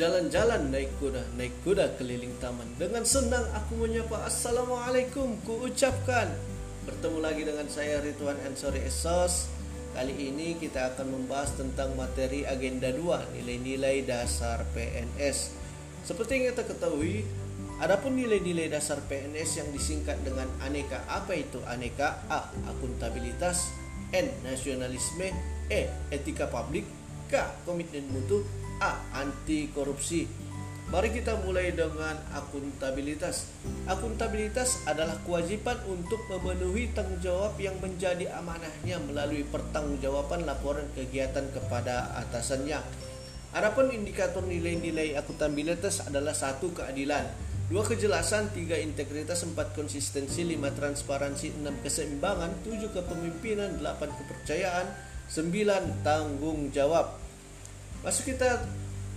Jalan-jalan 0.00 0.72
naik 0.72 0.96
kuda, 0.96 1.28
naik 1.36 1.52
kuda 1.60 2.00
keliling 2.00 2.32
taman. 2.40 2.64
Dengan 2.80 3.04
senang 3.04 3.44
aku 3.52 3.84
menyapa 3.84 4.24
Assalamualaikum 4.24 5.36
ku 5.44 5.68
ucapkan. 5.68 6.32
Bertemu 6.88 7.20
lagi 7.20 7.44
dengan 7.44 7.68
saya 7.68 8.00
Ridwan 8.00 8.40
Ansori 8.48 8.80
Esos. 8.80 9.52
Kali 9.92 10.16
ini 10.16 10.56
kita 10.56 10.96
akan 10.96 11.04
membahas 11.04 11.52
tentang 11.52 11.92
materi 12.00 12.48
agenda 12.48 12.88
2, 12.88 13.36
nilai-nilai 13.36 14.00
dasar 14.08 14.64
PNS. 14.72 15.52
Seperti 16.08 16.40
yang 16.40 16.56
kita 16.56 16.64
ketahui, 16.64 17.20
adapun 17.76 18.16
nilai-nilai 18.16 18.72
dasar 18.72 19.04
PNS 19.04 19.60
yang 19.60 19.68
disingkat 19.68 20.16
dengan 20.24 20.48
aneka, 20.64 21.04
apa 21.12 21.36
itu 21.36 21.60
aneka? 21.68 22.24
A. 22.32 22.48
Akuntabilitas 22.72 23.68
N. 24.16 24.32
Nasionalisme 24.48 25.28
E. 25.68 25.92
Etika 26.08 26.48
publik 26.48 26.88
K. 27.28 27.52
Komitmen 27.68 28.08
mutu 28.08 28.48
A. 28.80 28.96
Anti 29.12 29.68
korupsi. 29.70 30.24
Mari 30.90 31.14
kita 31.14 31.38
mulai 31.46 31.70
dengan 31.70 32.18
akuntabilitas. 32.34 33.46
Akuntabilitas 33.86 34.82
adalah 34.90 35.22
kewajiban 35.22 35.78
untuk 35.86 36.18
memenuhi 36.26 36.90
tanggung 36.90 37.22
jawab 37.22 37.54
yang 37.62 37.78
menjadi 37.78 38.26
amanahnya 38.34 38.98
melalui 39.06 39.46
pertanggungjawaban 39.46 40.42
laporan 40.42 40.90
kegiatan 40.98 41.46
kepada 41.54 42.10
atasannya. 42.26 42.82
Adapun 43.54 43.94
indikator 43.94 44.42
nilai-nilai 44.42 45.14
akuntabilitas 45.14 46.10
adalah 46.10 46.34
satu 46.34 46.74
keadilan, 46.74 47.22
dua 47.70 47.86
kejelasan, 47.86 48.50
tiga 48.50 48.74
integritas, 48.74 49.46
empat 49.46 49.78
konsistensi, 49.78 50.42
lima 50.42 50.74
transparansi, 50.74 51.54
enam 51.62 51.78
keseimbangan, 51.86 52.66
tujuh 52.66 52.90
kepemimpinan, 52.90 53.78
delapan 53.78 54.10
kepercayaan, 54.10 54.86
sembilan 55.30 56.02
tanggung 56.02 56.74
jawab. 56.74 57.19
Masuk 58.00 58.32
kita 58.32 58.64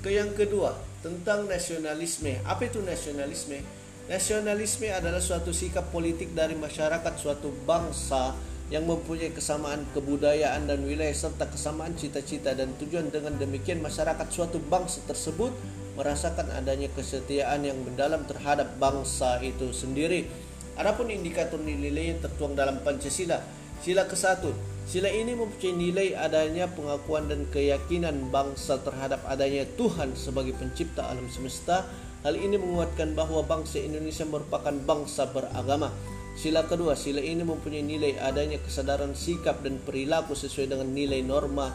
ke 0.04 0.12
yang 0.12 0.36
kedua 0.36 0.76
tentang 1.00 1.48
nasionalisme. 1.48 2.36
Apa 2.44 2.68
itu 2.68 2.84
nasionalisme? 2.84 3.64
Nasionalisme 4.12 4.92
adalah 4.92 5.24
suatu 5.24 5.56
sikap 5.56 5.88
politik 5.88 6.36
dari 6.36 6.52
masyarakat 6.60 7.16
suatu 7.16 7.48
bangsa 7.64 8.36
yang 8.68 8.84
mempunyai 8.84 9.32
kesamaan 9.32 9.88
kebudayaan 9.96 10.68
dan 10.68 10.84
wilayah 10.84 11.16
serta 11.16 11.48
kesamaan 11.48 11.96
cita-cita 11.96 12.52
dan 12.52 12.76
tujuan 12.76 13.08
dengan 13.08 13.40
demikian 13.40 13.80
masyarakat 13.80 14.28
suatu 14.28 14.60
bangsa 14.60 15.00
tersebut 15.08 15.56
merasakan 15.96 16.52
adanya 16.52 16.92
kesetiaan 16.92 17.64
yang 17.64 17.80
mendalam 17.88 18.28
terhadap 18.28 18.68
bangsa 18.84 19.40
itu 19.40 19.72
sendiri. 19.72 20.28
Adapun 20.76 21.08
indikator 21.08 21.56
nilai-nilai 21.56 22.18
yang 22.18 22.20
tertuang 22.20 22.52
dalam 22.52 22.84
Pancasila, 22.84 23.40
sila 23.80 24.04
ke-1 24.12 24.73
Sila 24.84 25.08
ini 25.08 25.32
mempunyai 25.32 25.74
nilai 25.74 26.08
adanya 26.20 26.68
pengakuan 26.68 27.32
dan 27.32 27.48
keyakinan 27.48 28.30
bangsa 28.30 28.84
terhadap 28.84 29.24
adanya 29.24 29.64
Tuhan 29.80 30.12
sebagai 30.20 30.52
pencipta 30.60 31.08
alam 31.08 31.32
semesta. 31.32 31.88
Hal 32.24 32.40
ini 32.40 32.56
menguatkan 32.56 33.16
bahwa 33.16 33.44
bangsa 33.44 33.84
Indonesia 33.84 34.24
merupakan 34.28 34.72
bangsa 34.72 35.28
beragama. 35.32 35.92
Sila 36.36 36.66
kedua, 36.68 36.96
sila 36.96 37.20
ini 37.20 37.44
mempunyai 37.44 37.84
nilai 37.84 38.16
adanya 38.20 38.60
kesadaran 38.60 39.16
sikap 39.16 39.64
dan 39.64 39.80
perilaku 39.84 40.34
sesuai 40.36 40.72
dengan 40.72 40.90
nilai 40.92 41.22
norma 41.22 41.72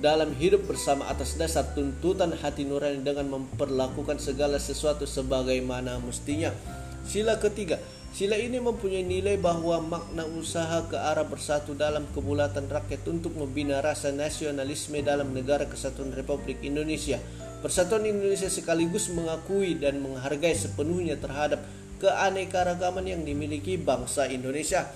dalam 0.00 0.32
hidup 0.32 0.64
bersama 0.64 1.04
atas 1.12 1.36
dasar 1.36 1.76
tuntutan 1.76 2.32
hati 2.32 2.64
nurani 2.64 3.04
dengan 3.04 3.28
memperlakukan 3.36 4.16
segala 4.16 4.56
sesuatu 4.56 5.04
sebagaimana 5.04 6.00
mestinya. 6.00 6.56
Sila 7.04 7.36
ketiga, 7.36 7.76
Sila 8.10 8.34
ini 8.34 8.58
mempunyai 8.58 9.06
nilai 9.06 9.38
bahwa 9.38 9.78
makna 9.86 10.26
usaha 10.26 10.82
ke 10.90 10.98
arah 10.98 11.22
bersatu 11.22 11.78
dalam 11.78 12.10
kebulatan 12.10 12.66
rakyat 12.66 13.06
untuk 13.06 13.38
membina 13.38 13.78
rasa 13.78 14.10
nasionalisme 14.10 14.98
dalam 14.98 15.30
negara 15.30 15.70
kesatuan 15.70 16.10
Republik 16.10 16.58
Indonesia. 16.66 17.22
Persatuan 17.62 18.02
Indonesia 18.10 18.50
sekaligus 18.50 19.14
mengakui 19.14 19.78
dan 19.78 20.02
menghargai 20.02 20.58
sepenuhnya 20.58 21.22
terhadap 21.22 21.62
keanekaragaman 22.02 23.06
yang 23.06 23.22
dimiliki 23.22 23.78
bangsa 23.78 24.26
Indonesia. 24.26 24.90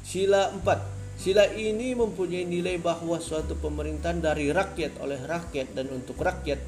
Sila 0.00 0.48
4. 0.48 1.20
Sila 1.20 1.44
ini 1.52 1.92
mempunyai 1.92 2.48
nilai 2.48 2.80
bahwa 2.80 3.20
suatu 3.20 3.60
pemerintahan 3.60 4.24
dari 4.24 4.48
rakyat 4.48 5.04
oleh 5.04 5.20
rakyat 5.20 5.76
dan 5.76 5.92
untuk 5.92 6.16
rakyat 6.16 6.58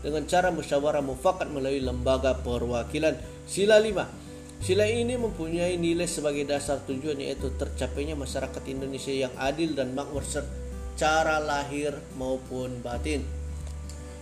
dengan 0.00 0.24
cara 0.24 0.48
musyawarah 0.48 1.04
mufakat 1.04 1.52
melalui 1.52 1.84
lembaga 1.84 2.40
perwakilan. 2.40 3.20
Sila 3.44 3.76
5 3.76 4.21
Sila 4.62 4.86
ini 4.86 5.18
mempunyai 5.18 5.74
nilai 5.74 6.06
sebagai 6.06 6.46
dasar 6.46 6.86
tujuan 6.86 7.18
yaitu 7.18 7.50
tercapainya 7.58 8.14
masyarakat 8.14 8.62
Indonesia 8.70 9.10
yang 9.10 9.34
adil 9.34 9.74
dan 9.74 9.90
makmur 9.90 10.22
secara 10.22 11.42
lahir 11.42 11.98
maupun 12.14 12.78
batin. 12.78 13.26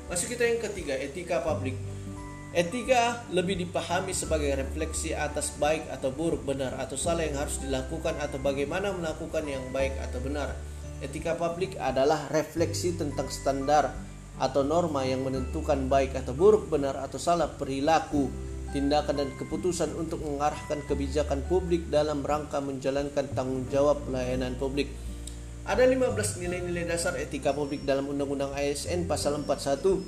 Masuk 0.08 0.32
kita 0.32 0.48
yang 0.48 0.64
ketiga, 0.64 0.96
etika 0.96 1.44
publik. 1.44 1.76
Etika 2.56 3.20
lebih 3.28 3.68
dipahami 3.68 4.16
sebagai 4.16 4.56
refleksi 4.56 5.12
atas 5.12 5.52
baik 5.60 5.84
atau 5.92 6.08
buruk, 6.08 6.40
benar 6.48 6.72
atau 6.80 6.96
salah 6.96 7.28
yang 7.28 7.36
harus 7.36 7.60
dilakukan 7.60 8.16
atau 8.16 8.40
bagaimana 8.40 8.96
melakukan 8.96 9.44
yang 9.44 9.68
baik 9.76 9.92
atau 10.00 10.24
benar. 10.24 10.56
Etika 11.04 11.36
publik 11.36 11.76
adalah 11.76 12.32
refleksi 12.32 12.96
tentang 12.96 13.28
standar 13.28 13.92
atau 14.40 14.64
norma 14.64 15.04
yang 15.04 15.20
menentukan 15.20 15.84
baik 15.84 16.16
atau 16.16 16.32
buruk, 16.32 16.72
benar 16.72 16.96
atau 16.96 17.20
salah 17.20 17.52
perilaku 17.60 18.49
tindakan 18.70 19.26
dan 19.26 19.30
keputusan 19.34 19.94
untuk 19.98 20.22
mengarahkan 20.22 20.82
kebijakan 20.86 21.42
publik 21.46 21.90
dalam 21.90 22.22
rangka 22.22 22.62
menjalankan 22.62 23.26
tanggung 23.34 23.66
jawab 23.70 23.98
pelayanan 24.06 24.54
publik. 24.58 24.90
Ada 25.66 25.86
15 25.86 26.40
nilai-nilai 26.40 26.88
dasar 26.88 27.14
etika 27.20 27.52
publik 27.54 27.84
dalam 27.84 28.08
Undang-Undang 28.10 28.56
ASN 28.56 29.06
pasal 29.06 29.38
41. 29.42 30.02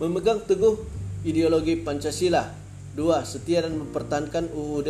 Memegang 0.00 0.40
teguh 0.46 0.80
ideologi 1.26 1.76
Pancasila. 1.80 2.52
2. 2.94 3.26
Setia 3.26 3.66
dan 3.66 3.74
mempertahankan 3.74 4.54
UUD 4.54 4.88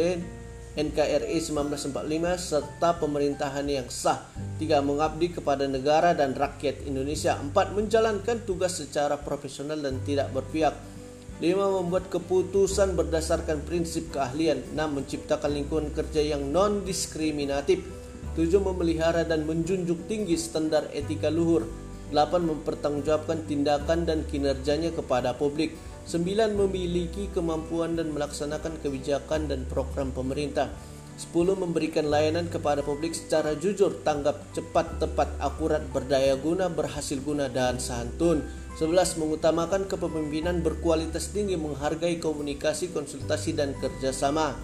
NKRI 0.74 1.38
1945 1.38 1.96
serta 2.36 2.98
pemerintahan 3.00 3.64
yang 3.64 3.88
sah. 3.88 4.28
3. 4.60 4.84
Mengabdi 4.84 5.32
kepada 5.32 5.64
negara 5.64 6.12
dan 6.12 6.36
rakyat 6.36 6.84
Indonesia. 6.84 7.38
4. 7.40 7.54
Menjalankan 7.72 8.44
tugas 8.44 8.76
secara 8.76 9.16
profesional 9.16 9.80
dan 9.80 10.02
tidak 10.04 10.28
berpihak. 10.34 10.76
5. 11.42 11.82
Membuat 11.82 12.14
keputusan 12.14 12.94
berdasarkan 12.94 13.66
prinsip 13.66 14.14
keahlian 14.14 14.62
6. 14.70 14.78
Menciptakan 14.78 15.50
lingkungan 15.50 15.90
kerja 15.90 16.22
yang 16.22 16.54
non-diskriminatif 16.54 17.82
7. 18.38 18.62
Memelihara 18.62 19.26
dan 19.26 19.42
menjunjung 19.42 20.06
tinggi 20.06 20.38
standar 20.38 20.86
etika 20.94 21.34
luhur 21.34 21.66
8. 22.14 22.38
Mempertanggungjawabkan 22.38 23.50
tindakan 23.50 24.06
dan 24.06 24.22
kinerjanya 24.30 24.94
kepada 24.94 25.34
publik 25.34 25.74
9. 26.06 26.54
Memiliki 26.54 27.26
kemampuan 27.34 27.98
dan 27.98 28.14
melaksanakan 28.14 28.78
kebijakan 28.78 29.50
dan 29.50 29.66
program 29.66 30.14
pemerintah 30.14 30.70
10. 31.18 31.58
Memberikan 31.58 32.06
layanan 32.06 32.46
kepada 32.46 32.86
publik 32.86 33.10
secara 33.10 33.58
jujur, 33.58 33.90
tanggap, 34.06 34.38
cepat, 34.54 35.02
tepat, 35.02 35.34
akurat, 35.42 35.82
berdaya 35.90 36.38
guna, 36.38 36.70
berhasil 36.70 37.18
guna, 37.18 37.50
dan 37.50 37.82
santun 37.82 38.46
11. 38.74 39.22
Mengutamakan 39.22 39.86
kepemimpinan 39.86 40.58
berkualitas 40.58 41.30
tinggi 41.30 41.54
menghargai 41.54 42.18
komunikasi, 42.18 42.90
konsultasi, 42.90 43.54
dan 43.54 43.74
kerjasama 43.78 44.58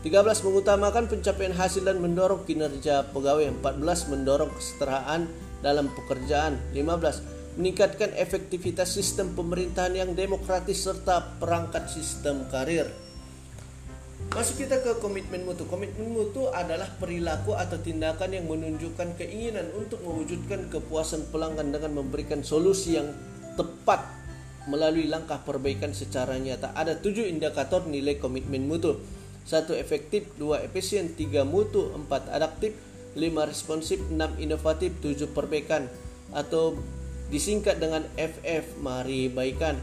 13. 0.00 0.44
Mengutamakan 0.48 1.12
pencapaian 1.12 1.52
hasil 1.52 1.84
dan 1.84 2.00
mendorong 2.00 2.48
kinerja 2.48 3.12
pegawai 3.12 3.52
14. 3.60 4.12
Mendorong 4.12 4.52
kesetaraan 4.52 5.28
dalam 5.60 5.92
pekerjaan 5.92 6.56
15. 6.72 7.60
Meningkatkan 7.60 8.16
efektivitas 8.16 8.96
sistem 8.96 9.36
pemerintahan 9.36 9.94
yang 9.94 10.10
demokratis 10.16 10.82
serta 10.82 11.38
perangkat 11.38 11.86
sistem 11.86 12.48
karir 12.50 12.90
Masuk 14.32 14.66
kita 14.66 14.82
ke 14.82 14.98
komitmen 14.98 15.46
mutu. 15.46 15.62
Komitmen 15.68 16.10
mutu 16.10 16.50
adalah 16.50 16.90
perilaku 16.98 17.54
atau 17.54 17.78
tindakan 17.78 18.34
yang 18.34 18.48
menunjukkan 18.48 19.14
keinginan 19.20 19.68
untuk 19.76 20.02
mewujudkan 20.02 20.72
kepuasan 20.72 21.28
pelanggan 21.28 21.70
dengan 21.70 22.02
memberikan 22.02 22.40
solusi 22.40 22.98
yang 22.98 23.14
tepat 23.54 24.04
melalui 24.64 25.08
langkah 25.08 25.40
perbaikan 25.44 25.92
secara 25.92 26.36
nyata. 26.40 26.72
Ada 26.72 26.98
tujuh 27.00 27.28
indikator 27.28 27.84
nilai 27.84 28.16
komitmen 28.16 28.64
mutu. 28.64 29.00
Satu 29.44 29.76
efektif, 29.76 30.24
dua 30.40 30.64
efisien, 30.64 31.12
tiga 31.12 31.44
mutu, 31.44 31.92
empat 31.92 32.32
adaptif, 32.32 32.72
lima 33.12 33.44
responsif, 33.44 34.00
enam 34.08 34.32
inovatif, 34.40 34.96
tujuh 35.04 35.28
perbaikan 35.36 35.86
atau 36.32 36.80
disingkat 37.28 37.76
dengan 37.76 38.08
FF. 38.16 38.80
Mari 38.80 39.28
baikan. 39.28 39.76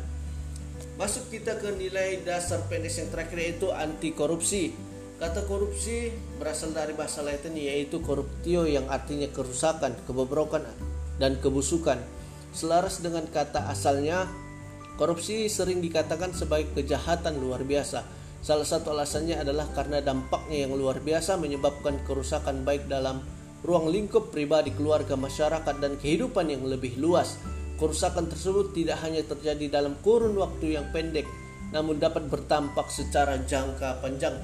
Masuk 0.97 1.29
kita 1.29 1.57
ke 1.61 1.73
nilai 1.77 2.21
dasar 2.25 2.61
PNS 2.65 3.05
yang 3.05 3.09
terakhir 3.13 3.37
yaitu 3.37 3.67
anti 3.69 4.13
korupsi. 4.13 4.73
Kata 5.21 5.45
korupsi 5.45 6.09
berasal 6.41 6.73
dari 6.73 6.97
bahasa 6.97 7.21
Latin 7.21 7.53
yaitu 7.53 8.01
corruptio 8.01 8.65
yang 8.65 8.89
artinya 8.89 9.29
kerusakan, 9.29 9.93
kebobrokan, 10.09 10.65
dan 11.21 11.37
kebusukan. 11.37 12.01
Selaras 12.51 12.99
dengan 12.99 13.23
kata 13.31 13.71
asalnya, 13.71 14.27
korupsi 14.99 15.47
sering 15.47 15.79
dikatakan 15.79 16.35
sebagai 16.35 16.75
kejahatan 16.75 17.39
luar 17.39 17.63
biasa. 17.63 18.03
Salah 18.43 18.67
satu 18.67 18.91
alasannya 18.91 19.39
adalah 19.39 19.71
karena 19.71 20.03
dampaknya 20.03 20.67
yang 20.67 20.75
luar 20.75 20.99
biasa 20.99 21.39
menyebabkan 21.39 22.03
kerusakan 22.03 22.67
baik 22.67 22.91
dalam 22.91 23.23
ruang 23.63 23.87
lingkup 23.87 24.33
pribadi, 24.33 24.75
keluarga, 24.75 25.15
masyarakat, 25.15 25.75
dan 25.79 25.95
kehidupan 25.95 26.51
yang 26.51 26.67
lebih 26.67 26.99
luas. 26.99 27.39
Kerusakan 27.79 28.27
tersebut 28.27 28.75
tidak 28.75 28.99
hanya 29.05 29.23
terjadi 29.23 29.81
dalam 29.81 29.95
kurun 30.03 30.35
waktu 30.35 30.75
yang 30.75 30.91
pendek, 30.91 31.25
namun 31.71 31.97
dapat 32.01 32.27
bertampak 32.27 32.91
secara 32.91 33.39
jangka 33.47 34.03
panjang. 34.03 34.35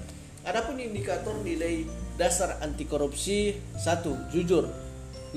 Adapun 0.47 0.79
indikator 0.79 1.35
nilai 1.43 1.83
dasar 2.15 2.55
anti 2.63 2.87
korupsi 2.87 3.51
satu 3.75 4.15
jujur 4.31 4.86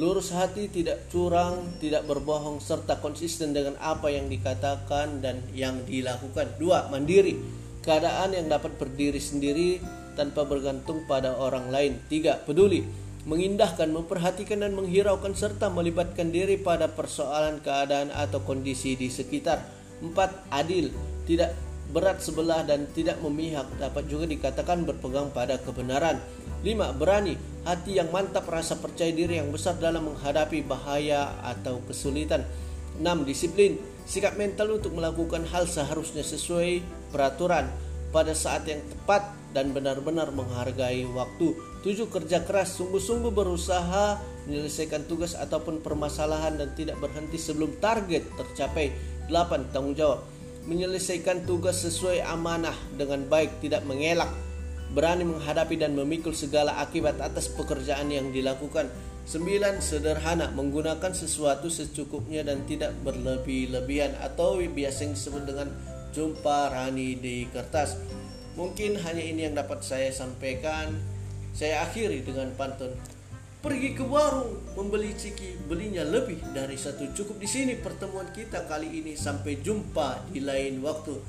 lurus 0.00 0.32
hati 0.32 0.72
tidak 0.72 1.12
curang 1.12 1.76
tidak 1.76 2.08
berbohong 2.08 2.56
serta 2.56 3.04
konsisten 3.04 3.52
dengan 3.52 3.76
apa 3.76 4.08
yang 4.08 4.32
dikatakan 4.32 5.20
dan 5.20 5.44
yang 5.52 5.84
dilakukan. 5.84 6.56
Dua 6.56 6.88
mandiri. 6.88 7.36
Keadaan 7.84 8.32
yang 8.32 8.48
dapat 8.48 8.80
berdiri 8.80 9.20
sendiri 9.20 9.76
tanpa 10.16 10.48
bergantung 10.48 11.04
pada 11.04 11.36
orang 11.36 11.68
lain. 11.68 12.00
Tiga 12.08 12.40
peduli. 12.40 12.88
Mengindahkan 13.28 13.92
memperhatikan 13.92 14.64
dan 14.64 14.72
menghiraukan 14.72 15.36
serta 15.36 15.68
melibatkan 15.68 16.32
diri 16.32 16.56
pada 16.56 16.88
persoalan 16.88 17.60
keadaan 17.60 18.08
atau 18.08 18.40
kondisi 18.40 18.96
di 18.96 19.12
sekitar. 19.12 19.60
Empat 20.00 20.48
adil. 20.48 20.88
Tidak 21.28 21.69
berat 21.90 22.22
sebelah 22.22 22.62
dan 22.62 22.86
tidak 22.94 23.18
memihak 23.20 23.66
dapat 23.76 24.06
juga 24.06 24.30
dikatakan 24.30 24.86
berpegang 24.86 25.34
pada 25.34 25.58
kebenaran 25.58 26.22
5. 26.60 27.00
Berani, 27.00 27.34
hati 27.64 27.96
yang 27.96 28.12
mantap, 28.12 28.44
rasa 28.46 28.76
percaya 28.76 29.10
diri 29.10 29.40
yang 29.40 29.48
besar 29.48 29.80
dalam 29.80 30.12
menghadapi 30.12 30.60
bahaya 30.64 31.40
atau 31.40 31.80
kesulitan. 31.88 32.44
6. 33.00 33.24
Disiplin, 33.24 33.80
sikap 34.04 34.36
mental 34.36 34.76
untuk 34.76 34.92
melakukan 34.92 35.48
hal 35.48 35.64
seharusnya 35.64 36.20
sesuai 36.20 36.84
peraturan 37.10 37.64
pada 38.12 38.36
saat 38.36 38.68
yang 38.68 38.82
tepat 38.92 39.24
dan 39.56 39.72
benar-benar 39.72 40.30
menghargai 40.30 41.08
waktu. 41.10 41.56
7. 41.80 42.12
Kerja 42.12 42.44
keras, 42.44 42.76
sungguh-sungguh 42.76 43.32
berusaha 43.32 44.20
menyelesaikan 44.44 45.08
tugas 45.08 45.32
ataupun 45.32 45.80
permasalahan 45.80 46.60
dan 46.60 46.76
tidak 46.76 47.00
berhenti 47.00 47.40
sebelum 47.40 47.72
target 47.80 48.28
tercapai. 48.36 48.92
8. 49.32 49.72
Tanggung 49.72 49.96
jawab, 49.96 50.26
menyelesaikan 50.68 51.48
tugas 51.48 51.80
sesuai 51.84 52.24
amanah 52.24 52.76
dengan 52.96 53.24
baik, 53.28 53.64
tidak 53.64 53.84
mengelak 53.88 54.28
berani 54.90 55.22
menghadapi 55.22 55.78
dan 55.78 55.94
memikul 55.94 56.34
segala 56.34 56.82
akibat 56.82 57.22
atas 57.22 57.46
pekerjaan 57.46 58.10
yang 58.10 58.34
dilakukan. 58.34 58.90
Sembilan, 59.22 59.78
sederhana, 59.78 60.50
menggunakan 60.50 61.14
sesuatu 61.14 61.70
secukupnya 61.70 62.42
dan 62.42 62.66
tidak 62.66 62.90
berlebih-lebihan 63.06 64.18
atau 64.18 64.58
biasa 64.58 65.06
disebut 65.06 65.46
dengan 65.46 65.70
jumpa 66.10 66.74
rani 66.74 67.14
di 67.14 67.46
kertas. 67.46 67.94
Mungkin 68.58 68.98
hanya 68.98 69.22
ini 69.22 69.46
yang 69.46 69.54
dapat 69.54 69.86
saya 69.86 70.10
sampaikan. 70.10 70.98
Saya 71.54 71.86
akhiri 71.86 72.26
dengan 72.26 72.50
pantun. 72.58 72.90
Pergi 73.60 73.92
ke 73.92 74.00
warung 74.00 74.56
membeli 74.72 75.12
ciki, 75.12 75.68
belinya 75.68 76.00
lebih 76.00 76.40
dari 76.56 76.80
satu 76.80 77.12
cukup 77.12 77.36
di 77.36 77.44
sini 77.44 77.76
pertemuan 77.76 78.32
kita 78.32 78.64
kali 78.64 79.04
ini. 79.04 79.12
Sampai 79.20 79.60
jumpa 79.60 80.32
di 80.32 80.40
lain 80.40 80.80
waktu. 80.80 81.20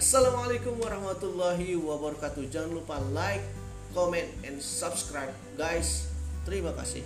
Assalamualaikum 0.00 0.80
warahmatullahi 0.80 1.76
wabarakatuh. 1.76 2.48
Jangan 2.48 2.72
lupa 2.72 2.96
like, 3.12 3.44
comment, 3.92 4.32
and 4.48 4.64
subscribe, 4.64 5.36
guys. 5.60 6.08
Terima 6.48 6.72
kasih. 6.72 7.04